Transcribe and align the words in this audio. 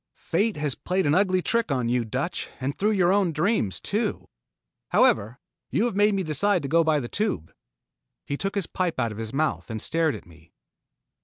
"Fate 0.17 0.55
has 0.57 0.73
played 0.73 1.05
an 1.05 1.13
ugly 1.13 1.43
trick 1.43 1.71
on 1.71 1.87
you, 1.87 2.03
Dutch, 2.03 2.49
and 2.59 2.75
through 2.75 2.89
your 2.89 3.13
own 3.13 3.31
dreams 3.31 3.79
too. 3.79 4.27
However, 4.89 5.37
you 5.69 5.85
have 5.85 5.95
made 5.95 6.15
me 6.15 6.23
decide 6.23 6.63
to 6.63 6.67
go 6.67 6.83
by 6.83 6.99
the 6.99 7.07
Tube." 7.07 7.53
He 8.25 8.35
took 8.35 8.55
his 8.55 8.65
pipe 8.65 8.99
out 8.99 9.11
of 9.11 9.19
his 9.19 9.31
mouth 9.31 9.69
and 9.69 9.79
stared 9.79 10.15
at 10.15 10.25
me. 10.25 10.53